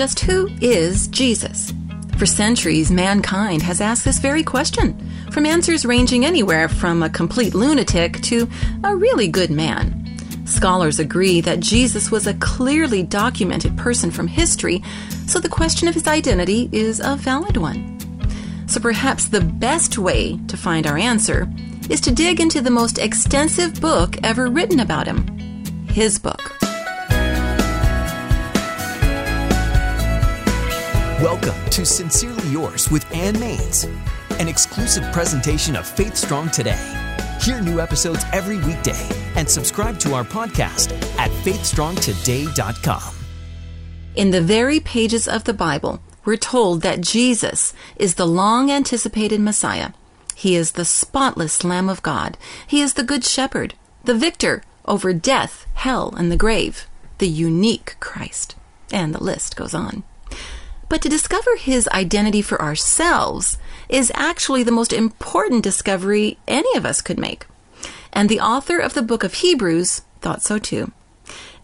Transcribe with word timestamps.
Just 0.00 0.20
who 0.20 0.48
is 0.62 1.08
Jesus? 1.08 1.74
For 2.16 2.24
centuries, 2.24 2.90
mankind 2.90 3.60
has 3.60 3.82
asked 3.82 4.02
this 4.02 4.18
very 4.18 4.42
question, 4.42 4.98
from 5.30 5.44
answers 5.44 5.84
ranging 5.84 6.24
anywhere 6.24 6.70
from 6.70 7.02
a 7.02 7.10
complete 7.10 7.54
lunatic 7.54 8.18
to 8.22 8.48
a 8.82 8.96
really 8.96 9.28
good 9.28 9.50
man. 9.50 10.16
Scholars 10.46 11.00
agree 11.00 11.42
that 11.42 11.60
Jesus 11.60 12.10
was 12.10 12.26
a 12.26 12.32
clearly 12.32 13.02
documented 13.02 13.76
person 13.76 14.10
from 14.10 14.26
history, 14.26 14.82
so 15.26 15.38
the 15.38 15.50
question 15.50 15.86
of 15.86 15.92
his 15.92 16.06
identity 16.06 16.70
is 16.72 17.00
a 17.04 17.16
valid 17.16 17.58
one. 17.58 17.98
So 18.68 18.80
perhaps 18.80 19.26
the 19.28 19.42
best 19.42 19.98
way 19.98 20.38
to 20.48 20.56
find 20.56 20.86
our 20.86 20.96
answer 20.96 21.46
is 21.90 22.00
to 22.00 22.10
dig 22.10 22.40
into 22.40 22.62
the 22.62 22.70
most 22.70 22.96
extensive 22.96 23.78
book 23.82 24.16
ever 24.22 24.46
written 24.46 24.80
about 24.80 25.06
him 25.06 25.26
his 25.88 26.18
book. 26.18 26.59
Welcome 31.22 31.68
to 31.72 31.84
Sincerely 31.84 32.48
Yours 32.48 32.90
with 32.90 33.04
Ann 33.14 33.38
Mainse, 33.38 33.84
an 34.38 34.48
exclusive 34.48 35.04
presentation 35.12 35.76
of 35.76 35.86
Faith 35.86 36.16
Strong 36.16 36.48
Today. 36.48 36.80
Hear 37.42 37.60
new 37.60 37.78
episodes 37.78 38.24
every 38.32 38.56
weekday 38.56 39.06
and 39.36 39.46
subscribe 39.46 39.98
to 39.98 40.14
our 40.14 40.24
podcast 40.24 40.92
at 41.18 41.30
faithstrongtoday.com. 41.44 43.14
In 44.16 44.30
the 44.30 44.40
very 44.40 44.80
pages 44.80 45.28
of 45.28 45.44
the 45.44 45.52
Bible, 45.52 46.00
we're 46.24 46.38
told 46.38 46.80
that 46.80 47.02
Jesus 47.02 47.74
is 47.96 48.14
the 48.14 48.26
long 48.26 48.70
anticipated 48.70 49.42
Messiah. 49.42 49.90
He 50.34 50.56
is 50.56 50.72
the 50.72 50.86
spotless 50.86 51.62
Lamb 51.62 51.90
of 51.90 52.00
God. 52.00 52.38
He 52.66 52.80
is 52.80 52.94
the 52.94 53.04
Good 53.04 53.24
Shepherd, 53.24 53.74
the 54.04 54.14
victor 54.14 54.62
over 54.86 55.12
death, 55.12 55.66
hell, 55.74 56.14
and 56.16 56.32
the 56.32 56.38
grave, 56.38 56.86
the 57.18 57.28
unique 57.28 57.96
Christ. 58.00 58.56
And 58.90 59.14
the 59.14 59.22
list 59.22 59.54
goes 59.54 59.74
on. 59.74 60.02
But 60.90 61.00
to 61.02 61.08
discover 61.08 61.56
his 61.56 61.88
identity 61.88 62.42
for 62.42 62.60
ourselves 62.60 63.56
is 63.88 64.10
actually 64.14 64.64
the 64.64 64.72
most 64.72 64.92
important 64.92 65.62
discovery 65.62 66.36
any 66.48 66.76
of 66.76 66.84
us 66.84 67.00
could 67.00 67.18
make. 67.18 67.46
And 68.12 68.28
the 68.28 68.40
author 68.40 68.78
of 68.78 68.94
the 68.94 69.00
book 69.00 69.22
of 69.22 69.34
Hebrews 69.34 70.02
thought 70.20 70.42
so 70.42 70.58
too. 70.58 70.90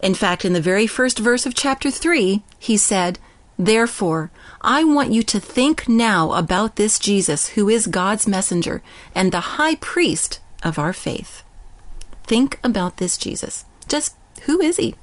In 0.01 0.13
fact, 0.13 0.45
in 0.45 0.53
the 0.53 0.61
very 0.61 0.87
first 0.87 1.19
verse 1.19 1.45
of 1.45 1.53
chapter 1.53 1.91
3, 1.91 2.41
he 2.57 2.77
said, 2.77 3.19
Therefore, 3.59 4.31
I 4.61 4.85
want 4.85 5.11
you 5.11 5.23
to 5.23 5.41
think 5.41 5.89
now 5.89 6.31
about 6.31 6.77
this 6.77 6.97
Jesus 6.97 7.49
who 7.49 7.67
is 7.67 7.87
God's 7.87 8.27
messenger 8.27 8.81
and 9.13 9.33
the 9.33 9.57
high 9.59 9.75
priest 9.75 10.39
of 10.63 10.79
our 10.79 10.93
faith. 10.93 11.43
Think 12.23 12.59
about 12.63 12.95
this 12.95 13.17
Jesus. 13.17 13.65
Just 13.89 14.15
who 14.43 14.61
is 14.61 14.77
he? 14.77 14.95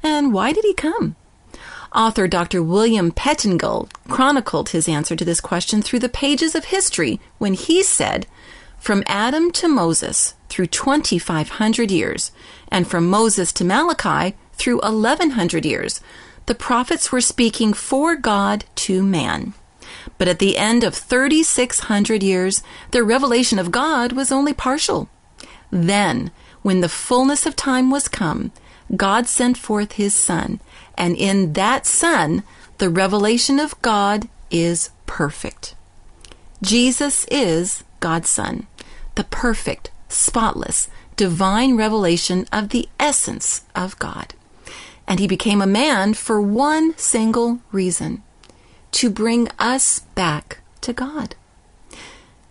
And 0.00 0.32
why 0.32 0.52
did 0.52 0.64
he 0.64 0.74
come? 0.74 1.16
Author 1.94 2.26
Dr. 2.26 2.60
William 2.60 3.12
Pettingill 3.12 3.88
chronicled 4.08 4.70
his 4.70 4.88
answer 4.88 5.14
to 5.14 5.24
this 5.24 5.40
question 5.40 5.80
through 5.80 6.00
the 6.00 6.08
pages 6.08 6.56
of 6.56 6.66
history 6.66 7.20
when 7.38 7.54
he 7.54 7.84
said, 7.84 8.26
From 8.78 9.04
Adam 9.06 9.52
to 9.52 9.68
Moses 9.68 10.34
through 10.48 10.66
2,500 10.66 11.90
years, 11.92 12.32
and 12.68 12.88
from 12.88 13.08
Moses 13.08 13.52
to 13.52 13.64
Malachi 13.64 14.34
through 14.54 14.80
1,100 14.80 15.64
years, 15.64 16.00
the 16.46 16.54
prophets 16.56 17.12
were 17.12 17.20
speaking 17.20 17.72
for 17.72 18.16
God 18.16 18.64
to 18.74 19.02
man. 19.02 19.54
But 20.18 20.26
at 20.26 20.40
the 20.40 20.58
end 20.58 20.82
of 20.82 20.96
3,600 20.96 22.24
years, 22.24 22.64
their 22.90 23.04
revelation 23.04 23.60
of 23.60 23.70
God 23.70 24.12
was 24.12 24.32
only 24.32 24.52
partial. 24.52 25.08
Then, 25.70 26.32
when 26.62 26.80
the 26.80 26.88
fullness 26.88 27.46
of 27.46 27.54
time 27.54 27.90
was 27.90 28.08
come, 28.08 28.50
God 28.94 29.26
sent 29.26 29.56
forth 29.56 29.92
his 29.92 30.14
Son, 30.14 30.60
and 30.96 31.16
in 31.16 31.54
that 31.54 31.86
Son, 31.86 32.42
the 32.78 32.90
revelation 32.90 33.58
of 33.58 33.80
God 33.82 34.28
is 34.50 34.90
perfect. 35.06 35.74
Jesus 36.62 37.26
is 37.30 37.84
God's 38.00 38.28
Son, 38.28 38.66
the 39.14 39.24
perfect, 39.24 39.90
spotless, 40.08 40.88
divine 41.16 41.76
revelation 41.76 42.46
of 42.52 42.70
the 42.70 42.88
essence 42.98 43.62
of 43.74 43.98
God. 43.98 44.34
And 45.06 45.20
he 45.20 45.26
became 45.26 45.60
a 45.60 45.66
man 45.66 46.14
for 46.14 46.40
one 46.40 46.96
single 46.96 47.60
reason 47.72 48.22
to 48.92 49.10
bring 49.10 49.48
us 49.58 50.00
back 50.14 50.60
to 50.80 50.92
God. 50.92 51.34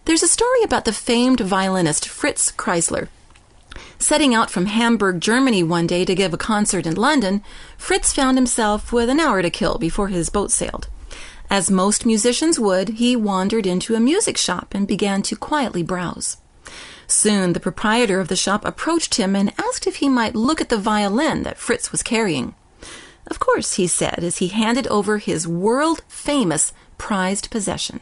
There's 0.06 0.24
a 0.24 0.28
story 0.28 0.62
about 0.64 0.86
the 0.86 0.94
famed 0.94 1.40
violinist 1.40 2.08
Fritz 2.08 2.52
Kreisler 2.52 3.08
Setting 4.04 4.36
out 4.36 4.52
from 4.52 4.66
Hamburg, 4.66 5.22
Germany 5.22 5.64
one 5.64 5.88
day 5.88 6.04
to 6.04 6.14
give 6.14 6.34
a 6.34 6.38
concert 6.38 6.86
in 6.86 6.96
London, 6.96 7.42
Fritz 7.78 8.12
found 8.12 8.38
himself 8.38 8.92
with 8.92 9.08
an 9.08 9.22
hour 9.22 9.42
to 9.42 9.50
kill 9.50 9.78
before 9.78 10.10
his 10.10 10.30
boat 10.30 10.52
sailed. 10.52 10.90
As 11.50 11.72
most 11.72 12.06
musicians 12.06 12.60
would, 12.60 12.90
he 12.90 13.16
wandered 13.16 13.66
into 13.66 13.96
a 13.96 14.02
music 14.02 14.36
shop 14.36 14.74
and 14.76 14.86
began 14.86 15.22
to 15.22 15.38
quietly 15.38 15.84
browse. 15.84 16.36
Soon 17.08 17.54
the 17.54 17.62
proprietor 17.62 18.20
of 18.20 18.28
the 18.28 18.36
shop 18.36 18.66
approached 18.66 19.16
him 19.16 19.38
and 19.38 19.54
asked 19.58 19.88
if 19.88 19.96
he 19.96 20.10
might 20.10 20.36
look 20.36 20.60
at 20.60 20.68
the 20.68 20.78
violin 20.78 21.44
that 21.44 21.58
Fritz 21.58 21.94
was 21.94 22.04
carrying. 22.04 22.56
Of 23.28 23.40
course, 23.40 23.76
he 23.76 23.88
said 23.88 24.20
as 24.22 24.40
he 24.40 24.50
handed 24.50 24.86
over 24.88 25.18
his 25.18 25.48
world 25.48 26.02
famous 26.10 26.74
prized 26.98 27.50
possession. 27.50 28.02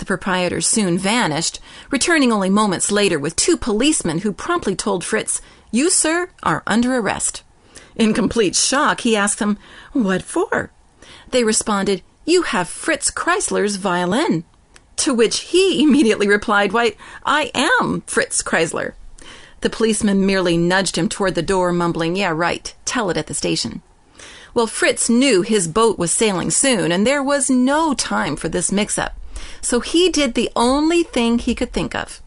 The 0.00 0.06
proprietor 0.06 0.62
soon 0.62 0.96
vanished, 0.96 1.60
returning 1.90 2.32
only 2.32 2.48
moments 2.48 2.90
later 2.90 3.18
with 3.18 3.36
two 3.36 3.58
policemen 3.58 4.20
who 4.20 4.32
promptly 4.32 4.74
told 4.74 5.04
Fritz, 5.04 5.42
You, 5.70 5.90
sir, 5.90 6.30
are 6.42 6.62
under 6.66 6.96
arrest. 6.96 7.42
In 7.96 8.14
complete 8.14 8.56
shock, 8.56 9.02
he 9.02 9.14
asked 9.14 9.40
them, 9.40 9.58
What 9.92 10.22
for? 10.22 10.70
They 11.32 11.44
responded, 11.44 12.00
You 12.24 12.44
have 12.44 12.66
Fritz 12.66 13.10
Kreisler's 13.10 13.76
violin. 13.76 14.44
To 14.96 15.12
which 15.12 15.40
he 15.40 15.82
immediately 15.84 16.26
replied, 16.26 16.72
Why, 16.72 16.96
I 17.26 17.50
am 17.54 18.02
Fritz 18.06 18.42
Kreisler. 18.42 18.94
The 19.60 19.68
policeman 19.68 20.24
merely 20.24 20.56
nudged 20.56 20.96
him 20.96 21.10
toward 21.10 21.34
the 21.34 21.42
door, 21.42 21.74
mumbling, 21.74 22.16
Yeah, 22.16 22.30
right, 22.30 22.74
tell 22.86 23.10
it 23.10 23.18
at 23.18 23.26
the 23.26 23.34
station. 23.34 23.82
Well, 24.54 24.66
Fritz 24.66 25.10
knew 25.10 25.42
his 25.42 25.68
boat 25.68 25.98
was 25.98 26.10
sailing 26.10 26.50
soon, 26.50 26.90
and 26.90 27.06
there 27.06 27.22
was 27.22 27.50
no 27.50 27.92
time 27.92 28.34
for 28.34 28.48
this 28.48 28.72
mix 28.72 28.96
up. 28.96 29.14
So 29.60 29.80
he 29.80 30.08
did 30.08 30.34
the 30.34 30.50
only 30.56 31.02
thing 31.02 31.38
he 31.38 31.54
could 31.54 31.72
think 31.72 31.94
of. 31.94 32.22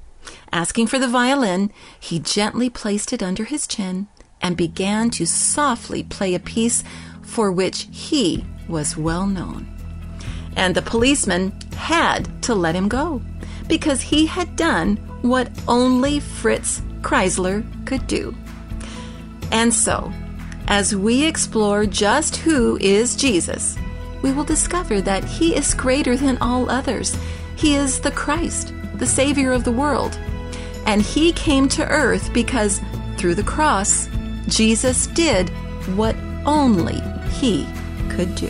Asking 0.52 0.88
for 0.88 1.00
the 1.00 1.08
violin, 1.08 1.72
he 2.00 2.20
gently 2.20 2.70
placed 2.70 3.12
it 3.12 3.24
under 3.24 3.44
his 3.44 3.68
chin 3.68 4.08
and 4.42 4.56
began 4.58 5.10
to 5.12 5.26
softly 5.26 6.04
play 6.04 6.36
a 6.36 6.40
piece 6.40 6.84
for 7.22 7.52
which 7.52 7.88
he 7.92 8.46
was 8.68 8.98
well 8.98 9.26
known. 9.26 9.68
And 10.56 10.76
the 10.76 10.82
policeman 10.82 11.54
had 11.76 12.44
to 12.44 12.54
let 12.54 12.76
him 12.76 12.88
go 12.88 13.22
because 13.68 14.02
he 14.02 14.28
had 14.28 14.56
done 14.56 14.98
what 15.22 15.50
only 15.68 16.20
Fritz 16.20 16.82
Kreisler 17.02 17.64
could 17.86 18.06
do. 18.08 18.36
And 19.52 19.74
so, 19.74 20.12
as 20.68 20.96
we 20.96 21.26
explore 21.26 21.86
just 21.86 22.38
who 22.38 22.78
is 22.80 23.16
Jesus, 23.16 23.78
we 24.24 24.32
will 24.32 24.44
discover 24.44 25.02
that 25.02 25.24
He 25.24 25.56
is 25.56 25.76
greater 25.76 26.18
than 26.18 26.40
all 26.40 26.72
others. 26.72 27.16
He 27.56 27.76
is 27.76 28.00
the 28.00 28.12
Christ, 28.12 28.74
the 28.96 29.06
Savior 29.06 29.52
of 29.52 29.64
the 29.64 29.72
world. 29.72 30.18
And 30.88 31.04
He 31.04 31.32
came 31.34 31.70
to 31.70 31.88
earth 31.88 32.34
because 32.34 32.82
through 33.18 33.36
the 33.36 33.44
cross, 33.44 34.10
Jesus 34.48 35.06
did 35.08 35.50
what 35.96 36.16
only 36.46 37.00
He 37.30 37.68
could 38.10 38.34
do. 38.34 38.50